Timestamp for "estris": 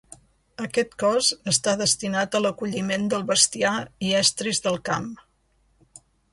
4.25-4.65